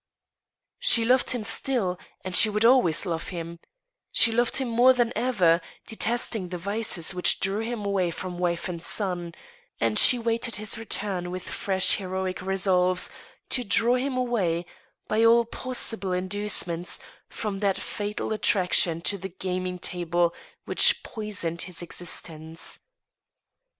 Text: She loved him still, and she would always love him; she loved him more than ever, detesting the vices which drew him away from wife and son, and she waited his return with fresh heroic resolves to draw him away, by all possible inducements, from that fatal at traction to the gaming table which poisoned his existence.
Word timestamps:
She 0.79 1.05
loved 1.05 1.29
him 1.29 1.43
still, 1.43 1.99
and 2.23 2.35
she 2.35 2.49
would 2.49 2.65
always 2.65 3.05
love 3.05 3.27
him; 3.27 3.59
she 4.11 4.31
loved 4.31 4.57
him 4.57 4.67
more 4.67 4.93
than 4.93 5.13
ever, 5.15 5.61
detesting 5.85 6.49
the 6.49 6.57
vices 6.57 7.13
which 7.13 7.39
drew 7.39 7.59
him 7.59 7.85
away 7.85 8.09
from 8.09 8.39
wife 8.39 8.67
and 8.67 8.81
son, 8.81 9.35
and 9.79 9.99
she 9.99 10.17
waited 10.17 10.55
his 10.55 10.75
return 10.75 11.29
with 11.29 11.43
fresh 11.47 11.97
heroic 11.97 12.41
resolves 12.41 13.11
to 13.49 13.63
draw 13.63 13.93
him 13.93 14.17
away, 14.17 14.65
by 15.07 15.23
all 15.23 15.45
possible 15.45 16.13
inducements, 16.13 16.97
from 17.29 17.59
that 17.59 17.77
fatal 17.77 18.33
at 18.33 18.41
traction 18.41 19.01
to 19.01 19.19
the 19.19 19.29
gaming 19.29 19.77
table 19.77 20.33
which 20.65 21.03
poisoned 21.03 21.61
his 21.61 21.83
existence. 21.83 22.79